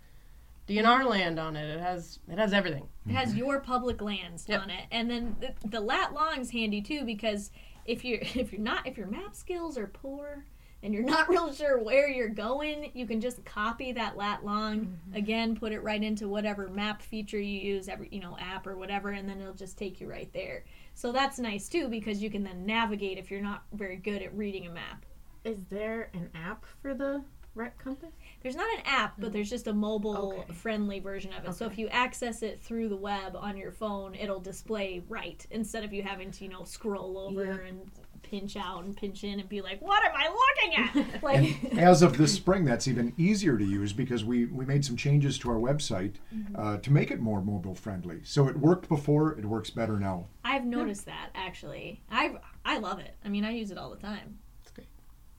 [0.68, 1.68] DNR land on it.
[1.68, 2.86] It has it has everything.
[3.08, 4.62] It has your public lands Yep.
[4.62, 7.50] on it, and then the, the lat long's handy too because
[7.84, 10.44] if you're if you're not if your map skills are poor
[10.82, 14.80] and you're not real sure where you're going, you can just copy that lat long
[14.80, 15.16] mm-hmm.
[15.16, 18.76] again, put it right into whatever map feature you use, every you know app or
[18.76, 20.64] whatever, and then it'll just take you right there.
[20.94, 24.36] So that's nice too because you can then navigate if you're not very good at
[24.36, 25.04] reading a map.
[25.44, 27.22] Is there an app for the
[27.54, 28.12] Rec Compass?
[28.42, 30.52] There's not an app, but there's just a mobile Okay.
[30.52, 31.54] friendly version of it.
[31.54, 35.84] So if you access it through the web on your phone, it'll display right instead
[35.84, 37.68] of you having to, you know, scroll over Yeah.
[37.68, 37.90] and
[38.22, 42.02] pinch out and pinch in and be like, "What am I looking at?" like as
[42.02, 45.50] of this spring, that's even easier to use because we, we made some changes to
[45.50, 46.14] our website
[46.54, 48.20] uh, to make it more mobile friendly.
[48.24, 50.26] So it worked before, it works better now.
[50.44, 52.00] I've noticed that actually.
[52.10, 53.14] I I love it.
[53.24, 54.38] I mean, I use it all the time.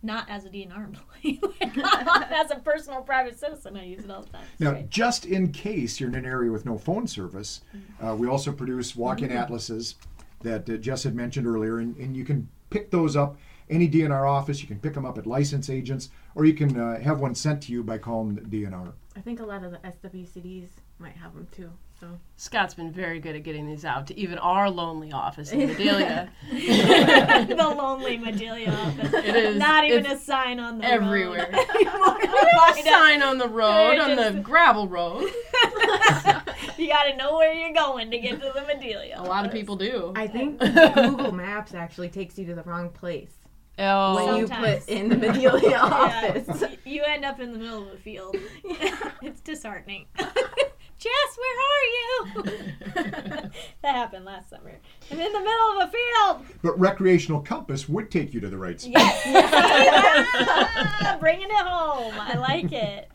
[0.03, 0.13] It's great.
[0.13, 4.21] Not as a DNR employee, like, as a personal private citizen, I use it all
[4.21, 4.43] the time.
[4.51, 4.89] It's Now, great.
[4.89, 7.61] just in case you're in an area with no phone service,
[8.01, 9.95] uh, we also produce walk-in atlases
[10.41, 13.37] that uh, Jess had mentioned earlier, and, and you can pick those up
[13.69, 14.61] any DNR office.
[14.61, 17.63] You can pick them up at license agents, or you can uh, have one sent
[17.63, 18.91] to you by calling the DNR.
[19.15, 21.71] I think a lot of the SWCDs might have them too.
[22.03, 25.61] So Scott's been very good at getting these out to even our lonely office in
[25.69, 26.27] Madelia.
[26.51, 29.13] the lonely Madelia office.
[29.13, 31.49] It is Not even a sign on the everywhere.
[31.49, 31.65] road.
[31.75, 32.85] anymore to find out.
[32.85, 35.21] sign on the road, They're on the gravel road.
[36.77, 39.17] you gotta know where you're going to get to the Madelia.
[39.19, 40.11] A lot of people do.
[40.13, 43.31] I think Google Maps actually takes you to the wrong place
[43.79, 46.61] Oh, when you put in the Madelia Yeah, office.
[46.61, 48.35] y- you end up in the middle of a field.
[49.21, 50.05] it's disheartening.
[51.03, 52.23] Jess, where are you?
[53.81, 54.79] that happened last summer.
[55.11, 56.45] I'm in the middle of a field.
[56.61, 58.93] But recreational compass would take you to the right spot.
[58.95, 59.59] Yes.
[61.19, 62.13] Bringing it home.
[62.17, 63.11] I like it.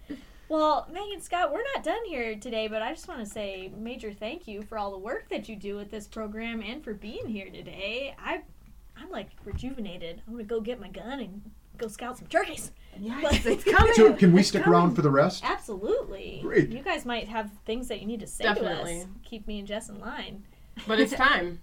[0.50, 4.12] Well, Megan Scott, we're not done here today, but I just want to say major
[4.12, 7.26] thank you for all the work that you do with this program and for being
[7.26, 8.14] here today.
[8.22, 8.42] I,
[8.98, 10.20] I'm like rejuvenated.
[10.26, 11.40] I'm gonna go get my gun and
[11.78, 12.72] go scout some turkeys.
[13.00, 13.94] Yes, it's coming.
[13.94, 14.78] So can we It's stick coming.
[14.78, 15.44] around for the rest?
[15.44, 16.40] Absolutely.
[16.42, 16.70] Great.
[16.70, 18.94] You guys might have things that you need to say Definitely.
[18.96, 19.06] to us.
[19.24, 20.42] Keep me and Jess in line.
[20.86, 21.60] but it's time.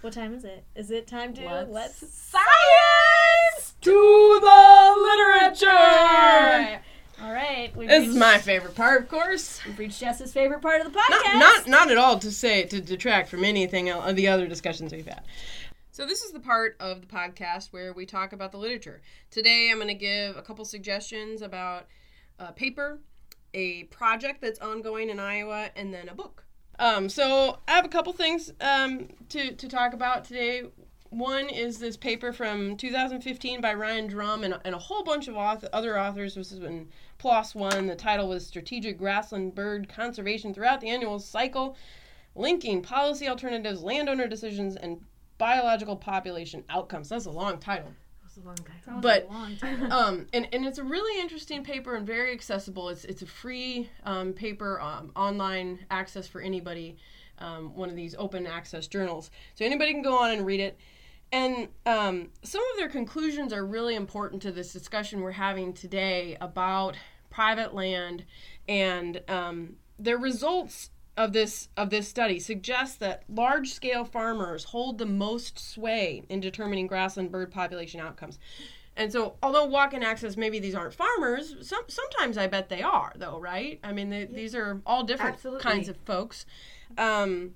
[0.00, 0.64] What time is it?
[0.74, 6.80] Is it time to Let's- let's Science to the literature.
[7.22, 7.70] All right.
[7.76, 9.60] We've This is my favorite part, of course.
[9.66, 11.38] We've reached Jess's favorite part of the podcast.
[11.38, 14.92] not, not at all to say to detract from anything el- of the other discussions
[14.92, 15.22] we've had.
[15.92, 19.02] So this is the part of the podcast where we talk about the literature.
[19.28, 21.88] Today, I'm going to give a couple suggestions about
[22.38, 23.00] a paper,
[23.54, 26.44] a project that's ongoing in Iowa, and then a book.
[26.78, 30.62] Um, so I have a couple things um, to to talk about today.
[31.10, 35.34] One is this paper from 2015 by Ryan Drum and, and a whole bunch of
[35.34, 36.36] author, other authors.
[36.36, 37.88] This is when PLOS One.
[37.88, 41.76] The title was Strategic Grassland Bird Conservation Throughout the Annual Cycle,
[42.36, 45.00] Linking Policy Alternatives, Landowner Decisions, and
[45.40, 47.08] Biological Population Outcomes.
[47.08, 47.86] That's a long title.
[47.86, 48.56] That was a long.
[48.84, 49.90] Sounds but- a long time.
[49.90, 52.90] Um, and, and it's a really interesting paper and very accessible.
[52.90, 56.98] It's, it's a free um, paper, um, online access for anybody,
[57.38, 59.30] um, one of these open access journals.
[59.54, 60.78] So anybody can go on and read it.
[61.32, 66.36] And um, some of their conclusions are really important to this discussion we're having today
[66.40, 66.96] about
[67.30, 68.24] private land,
[68.68, 74.98] and um, their results of this of this study suggests that large scale farmers hold
[74.98, 78.38] the most sway in determining grassland bird population outcomes.
[78.96, 81.54] And so, although walk-in access, maybe these aren't farmers.
[81.62, 83.80] Some sometimes I bet they are, though, right?
[83.82, 85.62] I mean, they, these are all different Absolutely.
[85.62, 86.44] kinds of folks.
[86.98, 87.54] Um,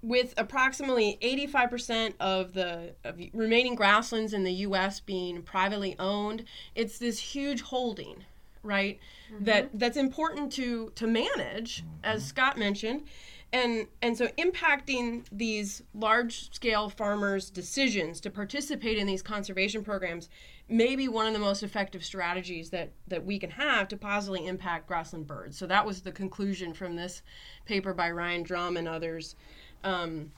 [0.00, 5.00] with approximately 85% of the of remaining grasslands in the U.S.
[5.00, 6.44] being privately owned,
[6.74, 8.24] it's this huge holding,
[8.62, 8.98] right?
[9.40, 13.04] That that's important to to manage, as Scott mentioned,
[13.52, 20.28] and and so impacting these large scale farmers' decisions to participate in these conservation programs
[20.68, 24.46] may be one of the most effective strategies that that we can have to positively
[24.46, 25.56] impact grassland birds.
[25.56, 27.22] So that was the conclusion from this
[27.64, 29.34] paper by Ryan Drum and others.
[29.82, 30.32] Um,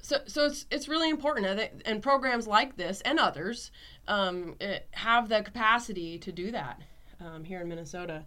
[0.00, 3.72] so, so it's it's really important, I think, and programs like this and others
[4.06, 6.80] um, eh, have the capacity to do that
[7.20, 8.24] um, here in Minnesota.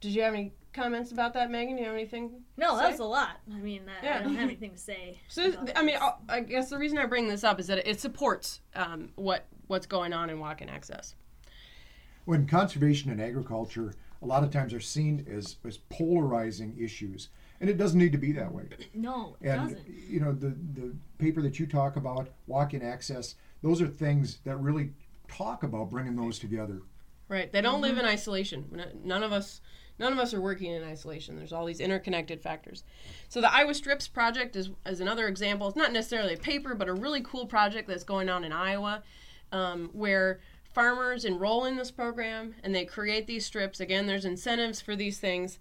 [0.00, 1.76] Did you have any comments about that, Megan?
[1.76, 2.42] Do you have anything?
[2.56, 2.90] No, to that say?
[2.92, 3.40] was a lot.
[3.52, 4.18] I mean, I, Yeah.
[4.18, 5.20] I don't have anything to say.
[5.28, 6.02] So I mean, this.
[6.02, 9.46] I I guess the reason I bring this up is that it supports um, what
[9.68, 11.14] what's going on in walk-in access.
[12.24, 17.28] When conservation and agriculture a lot of times are seen as, as polarizing issues,
[17.60, 18.64] and it doesn't need to be that way.
[18.94, 19.88] no, it And doesn't.
[20.08, 24.56] you know the the paper that you talk about, walk-in access, those are things that
[24.58, 24.90] really
[25.28, 26.82] talk about bringing those together.
[27.28, 27.50] Right.
[27.50, 28.82] They don't live in isolation.
[29.04, 29.60] None of us
[29.98, 31.36] none of us are working in isolation.
[31.36, 32.84] There's all these interconnected factors.
[33.28, 35.68] So the Iowa Strips project is, is another example.
[35.68, 39.02] It's not necessarily a paper, but a really cool project that's going on in Iowa
[39.52, 40.40] um, where
[40.74, 43.80] farmers enroll in this program and they create these strips.
[43.80, 45.58] Again, there's incentives for these things.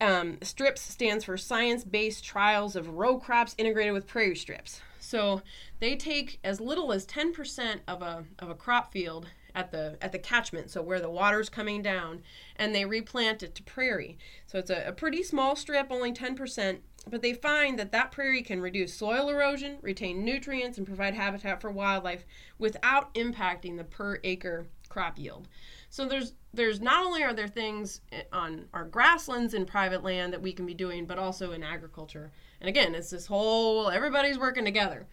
[0.00, 4.80] Um, STRIPS stands for Science Based Trials of Row Crops Integrated with Prairie Strips.
[5.14, 5.42] So
[5.78, 10.10] they take as little as 10% of a, of a crop field at the at
[10.10, 12.20] the catchment, so where the water's coming down,
[12.56, 14.18] and they replant it to prairie.
[14.48, 18.42] So it's a, a pretty small strip, only 10%, but they find that that prairie
[18.42, 22.24] can reduce soil erosion, retain nutrients, and provide habitat for wildlife
[22.58, 25.46] without impacting the per acre crop yield.
[25.94, 28.00] So there's there's not only are there things
[28.32, 32.32] on our grasslands and private land that we can be doing, but also in agriculture.
[32.60, 35.06] And again, it's this whole everybody's working together.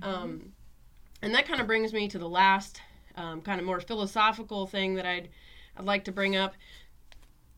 [0.00, 0.52] Um,
[1.22, 2.80] and that kind of brings me to the last
[3.16, 5.28] um, kind of more philosophical thing that I'd
[5.76, 6.54] I'd like to bring up.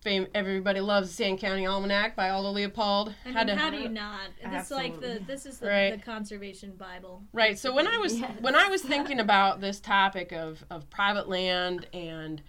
[0.00, 3.14] Fame, everybody loves the Sand County Almanac by Aldo Leopold.
[3.26, 4.30] I mean, Had to- how do you not?
[4.50, 5.90] This is like the this is the, Right.
[5.90, 7.24] the conservation bible.
[7.34, 7.58] Right.
[7.58, 8.40] So when I was Yes.
[8.40, 12.40] when I was thinking about this topic of, of private land and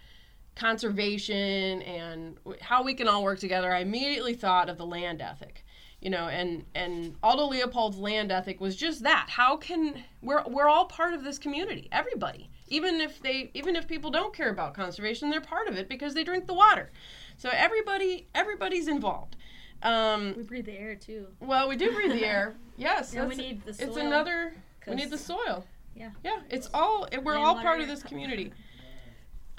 [0.56, 5.66] conservation and how we can all work together, I immediately thought of the land ethic.
[6.02, 9.28] You know, and and Aldo Leopold's land ethic was just that.
[9.30, 12.50] How can we're we're all part of this community, everybody.
[12.70, 16.16] Even if they even if people don't care about conservation, they're part of it because
[16.16, 16.90] they drink the water.
[17.38, 19.36] So everybody everybody's involved.
[19.84, 21.28] Um, We breathe the air too.
[21.40, 22.56] well, we do breathe the air.
[22.78, 23.88] Yes, And we need the soil.
[23.90, 24.56] it's another.
[24.88, 25.64] We need the soil.
[25.96, 26.10] Yeah.
[26.24, 27.08] Yeah, it's all.
[27.22, 28.54] We're all part of this community.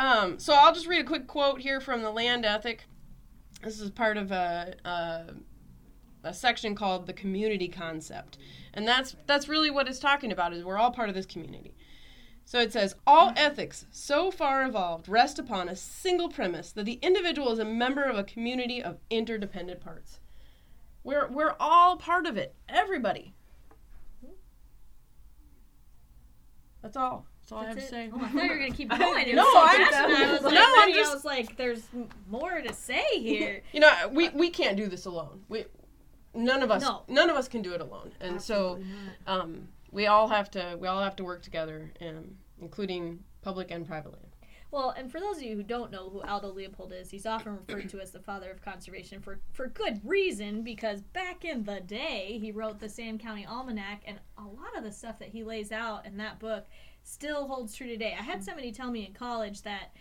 [0.02, 2.86] Um, so I'll just read a quick quote here from the Land Ethic.
[3.62, 5.34] This is part of a, a
[6.24, 8.36] a section called the community concept,
[8.74, 10.52] and that's that's really what it's talking about.
[10.52, 11.76] Is we're all part of this community.
[12.44, 16.98] So it says all ethics so far evolved rest upon a single premise that the
[17.00, 20.18] individual is a member of a community of interdependent parts.
[21.04, 22.56] We're we're all part of it.
[22.68, 23.34] Everybody.
[26.82, 27.28] That's all.
[27.42, 28.10] That's all I have to say.
[28.12, 29.26] Oh, I thought you were gonna keep going.
[29.28, 29.80] It No, so I'm-.
[29.94, 31.82] I was like, no, I'm just- I was like, there's
[32.28, 33.62] more to say here.
[33.72, 35.42] You know, we we can't do this alone.
[35.48, 35.64] We
[36.34, 37.02] none of us No.
[37.08, 38.12] none of us can do it alone.
[38.20, 38.80] And so
[39.26, 43.86] um, we all have to we all have to work together, um, including public and
[43.86, 44.26] private land.
[44.70, 47.58] Well, and for those of you who don't know who Aldo Leopold is, he's often
[47.58, 51.80] referred to as the father of conservation for, for good reason, because back in the
[51.80, 55.44] day, he wrote the Sand County Almanac, and a lot of the stuff that he
[55.44, 56.64] lays out in that book
[57.04, 58.16] still holds true today.
[58.18, 58.44] I had mm.
[58.44, 59.92] somebody tell me in college that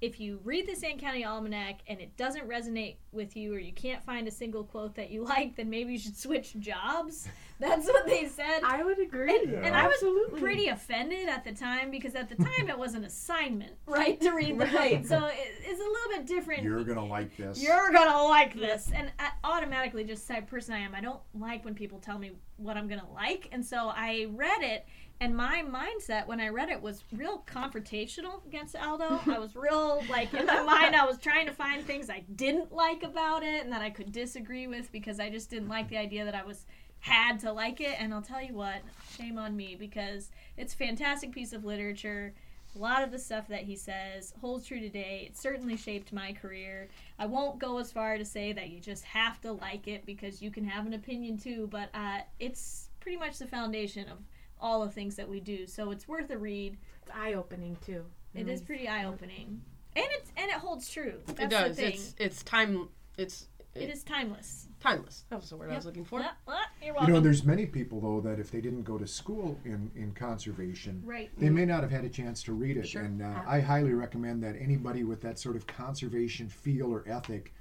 [0.00, 3.72] if you read the Sand County Almanac and it doesn't resonate with you, or you
[3.72, 7.28] can't find a single quote that you like, then maybe you should switch jobs.
[7.60, 8.60] That's what they said.
[8.64, 9.38] I would agree.
[9.38, 10.40] And, and I was Absolutely.
[10.40, 14.30] pretty offended at the time because at the time it was an assignment, right, to
[14.30, 15.06] read the Right.
[15.06, 16.62] So it, it's a little bit different.
[16.62, 17.62] You're gonna like this.
[17.62, 21.02] You're gonna like this, and I automatically, just the type of person I am, I
[21.02, 24.86] don't like when people tell me what I'm gonna like, and so I read it,
[25.20, 29.20] and my mindset when I read it was real confrontational against Aldo.
[29.26, 32.72] I was real like in my mind, I was trying to find things I didn't
[32.72, 35.98] like about it and that I could disagree with because I just didn't like the
[35.98, 36.64] idea that I was
[37.00, 37.96] had to like it.
[37.98, 38.80] And I'll tell you what,
[39.14, 42.32] shame on me because it's a fantastic piece of literature.
[42.74, 45.26] A lot of the stuff that he says holds true today.
[45.28, 46.88] It certainly shaped my career.
[47.18, 50.40] I won't go as far to say that you just have to like it because
[50.40, 54.18] you can have an opinion too, but uh, it's pretty much the foundation of
[54.60, 55.66] all the things that we do.
[55.66, 56.76] So it's worth a read.
[57.02, 58.04] It's eye opening too.
[58.34, 59.60] It is pretty eye opening,
[59.96, 61.14] and it's and it holds true.
[61.26, 61.76] That's it does.
[61.76, 61.92] The thing.
[61.92, 62.88] It's it's time.
[63.18, 64.66] It's it is timeless.
[64.80, 65.24] timeless.
[65.30, 66.20] That was the word I was looking for.
[66.22, 69.06] Ah, ah, you're You know, there's many people though that if they didn't go to
[69.06, 71.30] school in in conservation, right.
[71.38, 72.88] they may not have had a chance to read it.
[72.88, 73.02] Sure.
[73.02, 77.52] And uh, I highly recommend that anybody with that sort of conservation feel or ethic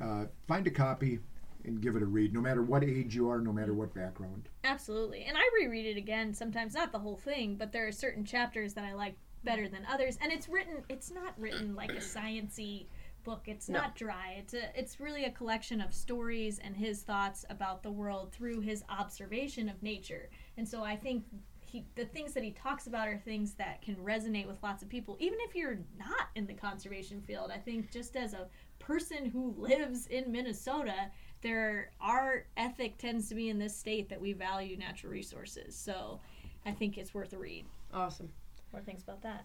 [0.00, 1.18] uh, find a copy
[1.64, 4.48] and give it a read, no matter what age you are, no matter what background.
[4.64, 5.24] Absolutely.
[5.24, 8.74] And I reread it again sometimes, not the whole thing, but there are certain chapters
[8.74, 10.18] that I like better than others.
[10.20, 12.86] And it's written it's not written like a sciency
[13.24, 13.42] book.
[13.46, 13.80] It's No.
[13.80, 14.36] not dry.
[14.38, 18.60] It's a it's really a collection of stories and his thoughts about the world through
[18.60, 20.28] his observation of nature.
[20.56, 21.24] And so I think
[21.60, 24.88] he, the things that he talks about are things that can resonate with lots of
[24.88, 27.50] people, even if you're not in the conservation field.
[27.54, 31.10] I think just as a person who lives in Minnesota,
[31.42, 35.74] there our ethic tends to be in this state that we value natural resources.
[35.76, 36.20] So
[36.66, 37.66] I think it's worth a read.
[37.92, 38.30] Awesome.
[38.72, 39.44] More things about that.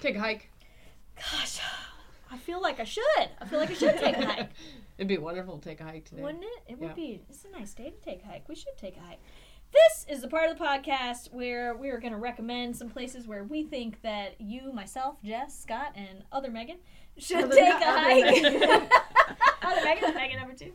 [0.00, 0.50] Take a hike.
[1.16, 1.58] Gosh,
[2.30, 3.02] I feel like I should.
[3.40, 4.50] I feel like I should take a hike.
[4.98, 6.22] It'd be wonderful to take a hike today.
[6.22, 6.72] Wouldn't it?
[6.72, 6.94] It would Yeah.
[6.94, 7.22] be.
[7.28, 8.48] It's a nice day to take a hike.
[8.48, 9.18] We should take a hike.
[9.72, 13.26] This is the part of the podcast where we are going to recommend some places
[13.26, 16.76] where we think that you, myself, Jess, Scott, and other Megan
[17.18, 18.92] should Other- take a other hike.
[19.84, 20.14] Megan.
[20.14, 20.72] Megan, number two.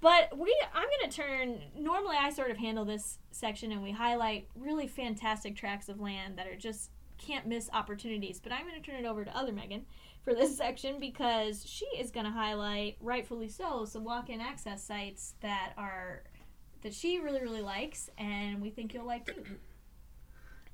[0.00, 1.60] But we, I'm going to turn.
[1.76, 6.38] Normally, I sort of handle this section, and we highlight really fantastic tracts of land
[6.38, 8.40] that are just can't miss opportunities.
[8.40, 9.86] But I'm going to turn it over to other Megan
[10.22, 15.34] for this section because she is going to highlight, rightfully so, some walk-in access sites
[15.40, 16.22] that are
[16.82, 19.42] that she really really likes, and we think you'll like too.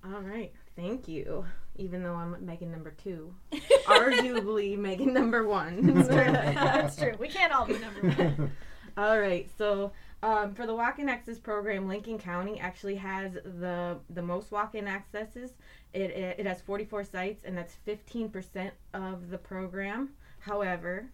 [0.04, 0.52] All right.
[0.76, 1.44] Thank you.
[1.76, 3.34] Even though I'm Megan number two,
[3.86, 5.94] arguably Megan number one.
[6.06, 7.14] That's true.
[7.18, 8.52] We can't all be number one.
[8.96, 9.50] All right.
[9.58, 9.90] So
[10.22, 15.50] um, for the walk-in access program, Lincoln County actually has the the most walk-in accesses.
[15.92, 20.10] It, it, it has 44 sites, and that's 15% of the program.
[20.38, 21.06] However,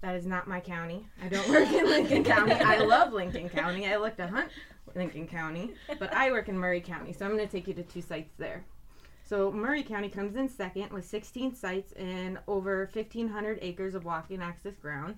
[0.00, 1.06] that is not my county.
[1.22, 2.52] I don't work in Lincoln County.
[2.52, 3.86] I love Lincoln County.
[3.86, 4.50] I look to hunt
[4.94, 7.12] Lincoln County, but I work in Murray County.
[7.12, 8.64] So I'm going to take you to two sites there.
[9.28, 14.40] So Murray County comes in second with 16 sites and over 1,500 acres of walk-in
[14.40, 15.16] access ground.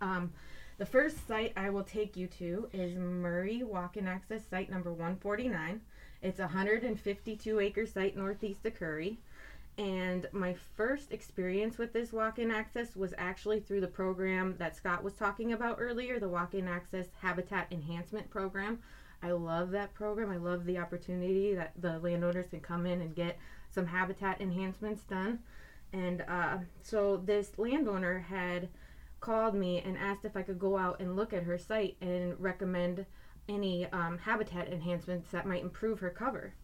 [0.00, 0.32] Um,
[0.78, 5.80] the first site I will take you to is Murray Walk-in Access Site number 149.
[6.22, 9.18] It's a 152 acre site northeast of Currie.
[9.76, 14.76] And my first experience with this walk in access was actually through the program that
[14.76, 18.78] Scott was talking about earlier the Walk in Access Habitat Enhancement Program.
[19.22, 20.30] I love that program.
[20.30, 23.38] I love the opportunity that the landowners can come in and get
[23.70, 25.40] some habitat enhancements done.
[25.92, 28.68] And uh, so this landowner had
[29.20, 32.38] called me and asked if I could go out and look at her site and
[32.40, 33.04] recommend
[33.48, 36.54] any um, habitat enhancements that might improve her cover.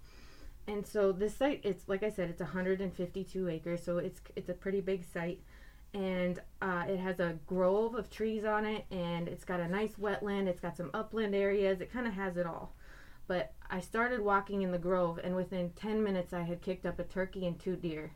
[0.66, 4.54] And so this site, it's like I said, it's 152 acres, so it's it's a
[4.54, 5.40] pretty big site,
[5.95, 9.95] and uh, it has a grove of trees on it, and it's got a nice
[9.95, 10.47] wetland.
[10.47, 11.80] It's got some upland areas.
[11.80, 12.72] It kind of has it all.
[13.28, 16.99] But I started walking in the grove, and within 10 minutes, I had kicked up
[16.99, 18.12] a turkey and two deer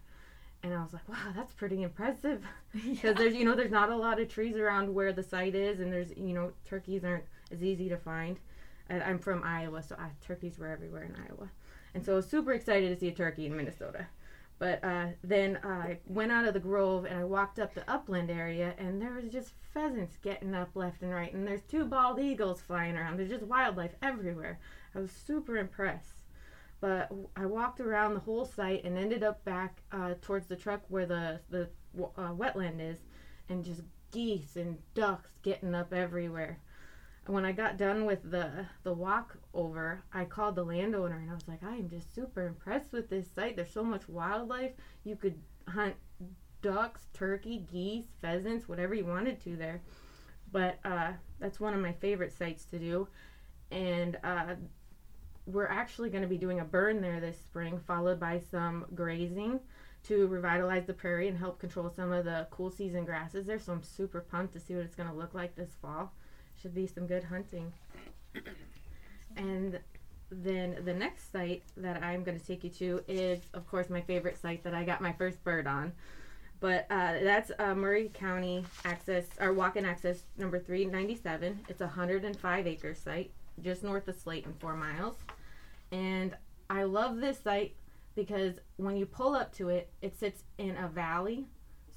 [0.62, 2.42] and I was like, wow, that's pretty impressive.
[2.84, 5.80] Because there's, you know, there's not a lot of trees around where the site is,
[5.80, 8.38] and there's, you know, turkeys aren't as easy to find.
[8.88, 11.48] And I'm from Iowa, so I, turkeys were everywhere in Iowa,
[11.94, 14.06] and so I was super excited to see a turkey in Minnesota.
[14.60, 18.30] But uh, then I went out of the grove and I walked up the upland
[18.30, 22.20] area, and there was just pheasants getting up left and right, and there's two bald
[22.20, 23.18] eagles flying around.
[23.18, 24.60] There's just wildlife everywhere.
[24.94, 26.20] I was super impressed
[26.80, 30.82] but I walked around the whole site and ended up back uh, towards the truck
[30.88, 31.68] where the the
[32.16, 32.98] uh, wetland is,
[33.48, 36.58] and just geese and ducks getting up everywhere.
[37.26, 41.34] When I got done with the the walk over, I called the landowner and I
[41.34, 43.56] was like, I am just super impressed with this site.
[43.56, 44.72] There's so much wildlife.
[45.04, 45.94] You could hunt
[46.62, 49.82] ducks, turkey, geese, pheasants, whatever you wanted to there.
[50.52, 53.08] But uh, that's one of my favorite sites to do.
[53.70, 54.54] And uh,
[55.46, 59.60] we're actually going to be doing a burn there this spring, followed by some grazing
[60.04, 63.58] to revitalize the prairie and help control some of the cool season grasses there.
[63.58, 66.12] So I'm super pumped to see what it's going to look like this fall.
[66.60, 67.72] Should be some good hunting.
[69.36, 69.78] And
[70.30, 74.00] then the next site that I'm going to take you to is, of course, my
[74.00, 75.92] favorite site that I got my first bird on.
[76.60, 81.60] But uh, that's uh, Murray County Access, or Walk-in Access number 397.
[81.68, 83.30] It's a 105 acre site
[83.62, 85.16] just north of Slayton, four miles.
[85.90, 86.36] And
[86.68, 87.74] I love this site
[88.14, 91.46] because when you pull up to it, it sits in a valley.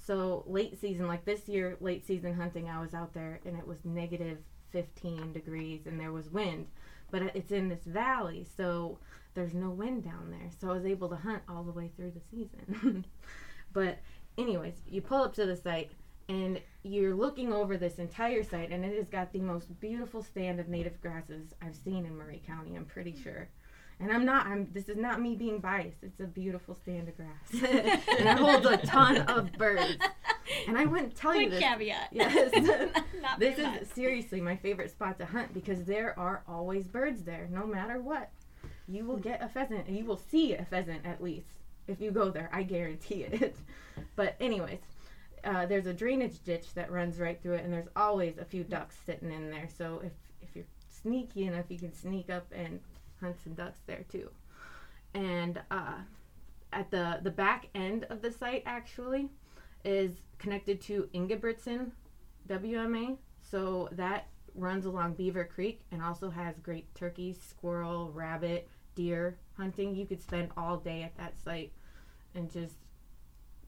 [0.06, 3.66] So late season, like this year, late season hunting, I was out there and it
[3.66, 4.38] was negative
[4.74, 6.66] 15 degrees and there was wind.
[7.10, 8.98] But it's in this valley, so
[9.34, 10.50] there's no wind down there.
[10.60, 13.06] So I was able to hunt all the way through the season.
[13.72, 13.98] but,
[14.36, 15.92] anyways, you pull up to the site
[16.28, 20.58] and you're looking over this entire site, and it has got the most beautiful stand
[20.58, 22.74] of native grasses I've seen in Murray County.
[22.74, 23.48] I'm pretty sure.
[24.00, 24.46] And I'm not.
[24.46, 24.68] I'm.
[24.72, 26.02] This is not me being biased.
[26.02, 29.96] It's a beautiful stand of grass, and it holds a ton of birds.
[30.68, 31.60] And I wouldn't tell Quick you this.
[31.62, 32.08] caveat.
[32.12, 32.52] Yes.
[33.22, 33.82] Not this very much.
[33.82, 38.00] is seriously my favorite spot to hunt because there are always birds there, no matter
[38.00, 38.30] what.
[38.86, 41.48] You will get a pheasant, you will see a pheasant at least
[41.88, 42.50] if you go there.
[42.52, 43.56] I guarantee it.
[44.16, 44.80] But anyways,
[45.44, 48.64] uh, there's a drainage ditch that runs right through it, and there's always a few
[48.64, 49.68] ducks sitting in there.
[49.76, 52.80] So if if you're sneaky enough, you can sneak up and
[53.20, 54.30] hunt and ducks there too.
[55.14, 55.98] And uh,
[56.72, 59.28] at the the back end of the site actually
[59.84, 61.90] is connected to Ingebrigtsen
[62.48, 63.16] WMA.
[63.40, 69.94] So that runs along Beaver Creek and also has great turkeys, squirrel, rabbit, deer hunting.
[69.94, 71.72] You could spend all day at that site
[72.34, 72.74] and just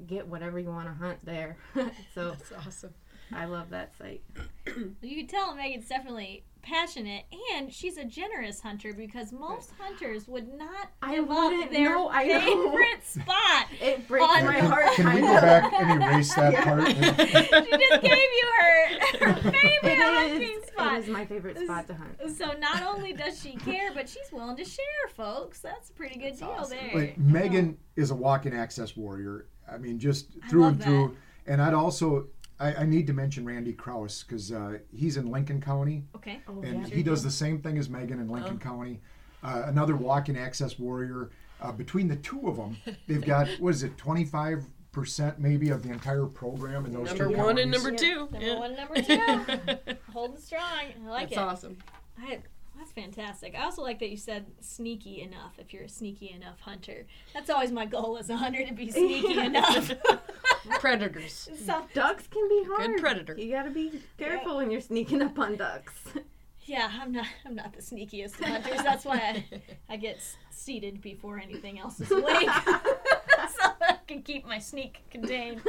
[0.06, 1.56] get whatever you want to hunt there.
[2.14, 2.94] so That's awesome.
[3.32, 4.22] I love that site.
[5.02, 7.24] You can tell Megan's definitely passionate,
[7.54, 11.90] and she's a generous hunter because most hunters would not I give wouldn't up their
[11.94, 12.40] know, I know.
[12.40, 13.66] favorite spot.
[13.80, 14.88] It breaks On- my heart.
[14.96, 16.64] can we go back and erase that Yeah.
[16.64, 16.88] part?
[16.88, 20.94] she just gave you her, her favorite It hunting spot.
[20.96, 22.36] it is my favorite spot to hunt.
[22.36, 24.84] So not only does she care, but she's willing to share,
[25.16, 25.60] folks.
[25.60, 26.76] That's a pretty good deal awesome.
[26.76, 26.90] there.
[27.14, 29.46] But Megan is a walk-in access warrior.
[29.70, 31.16] I mean, just through and through.
[31.48, 32.26] And I'd also,
[32.58, 36.40] I, I need to mention Randy Kraus because uh, he's in Lincoln County, Okay.
[36.48, 36.94] Oh, and yeah.
[36.94, 39.00] he does the same thing as Megan in Lincoln County.
[39.42, 41.30] Uh, another walk-in access warrior.
[41.60, 42.76] Uh, between the two of them,
[43.06, 47.28] they've got what is it, twenty-five percent maybe of the entire program in those Number
[47.28, 48.28] two one and number two.
[48.30, 48.58] Number yeah.
[48.58, 49.96] one and number two.
[50.12, 50.62] Holding strong.
[50.62, 51.34] I like That's it.
[51.34, 51.78] That's awesome.
[52.18, 52.38] I,
[52.78, 53.54] that's fantastic.
[53.54, 55.54] I also like that you said sneaky enough.
[55.58, 58.90] If you're a sneaky enough hunter, that's always my goal as a hunter to be
[58.90, 59.92] sneaky enough.
[60.80, 61.48] Predators.
[61.64, 62.90] so, Ducks can be hard.
[62.92, 63.34] Good predator.
[63.38, 65.94] You gotta be careful when you're sneaking up on ducks.
[66.64, 67.26] yeah, I'm not.
[67.44, 68.82] I'm not the sneakiest of hunters.
[68.82, 70.20] That's why I, I get
[70.50, 75.62] seated before anything else is awake, so I can keep my sneak contained.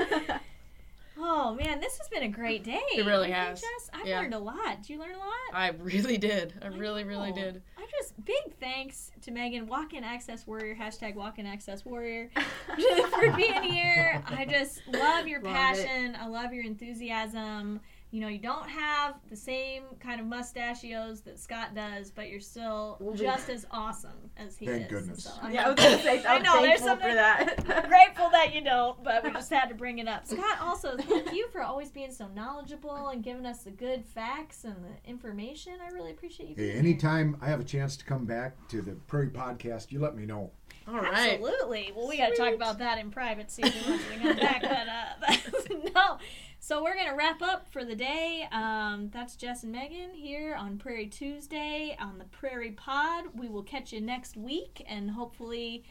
[1.19, 2.81] Oh man, this has been a great day.
[2.95, 3.59] It really has.
[3.61, 3.89] Jess?
[3.93, 4.19] I've Yeah.
[4.19, 4.81] learned a lot.
[4.81, 5.27] Did you learn a lot?
[5.53, 6.53] I really did.
[6.61, 7.61] I I really, really did.
[7.77, 12.29] I just big thanks to Megan, Walk in Access Warrior, hashtag Walk in Access Warrior,
[13.11, 14.21] for being here.
[14.27, 16.15] I just love your Love passion.
[16.19, 17.79] I love your enthusiasm.
[18.17, 22.39] You know, you don't have the same kind of mustachios that Scott does, but you're
[22.39, 24.81] still We'll be- just as awesome as he Thank is.
[24.87, 25.23] Thank goodness.
[25.25, 27.87] So I'm Yeah, I was gonna say I I'm know, there's thankful something- for that.
[27.87, 30.25] grateful that you don't, but we just had to bring it up.
[30.25, 34.63] Scott, also thank you for always being so knowledgeable and giving us the good facts
[34.63, 35.73] and the information.
[35.87, 36.55] I really appreciate you.
[36.55, 36.79] Hey, Being here.
[36.79, 40.25] anytime I have a chance to come back to the Prairie Podcast, you let me
[40.25, 40.49] know.
[40.87, 41.33] All right.
[41.33, 41.91] Absolutely.
[41.95, 44.37] Well, we got to talk about that in private, see if we want to come
[44.37, 44.61] back.
[44.61, 44.87] But
[45.29, 46.17] uh, no.
[46.67, 48.45] So we're gonna wrap up for the day.
[48.51, 53.23] Um, that's Jess and Megan here on Prairie Tuesday on the Prairie Pod.
[53.33, 55.85] We will catch you next week, and hopefully,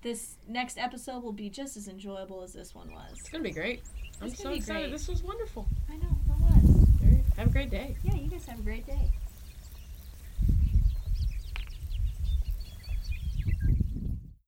[0.00, 3.18] this next episode will be just as enjoyable as this one was.
[3.18, 3.82] It's gonna be great.
[4.22, 4.84] I'm so excited.
[4.84, 4.90] great.
[4.90, 5.68] This was wonderful.
[5.90, 7.26] I know it was.
[7.36, 7.94] Have a great day.
[8.02, 9.10] Yeah, you guys have a great day.